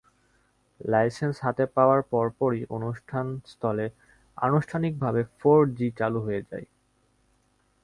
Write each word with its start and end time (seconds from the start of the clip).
Licence 0.81 1.35
হাতে 1.43 1.63
পাওয়ার 1.75 2.01
পরপরই 2.11 2.61
অনুষ্ঠানস্থলে 2.69 3.85
আনুষ্ঠানিকভাবে 4.37 5.21
ফোর 5.37 5.59
জি 5.77 5.87
চালু 5.99 6.19
হয়ে 6.21 6.41
যায়। 6.49 6.67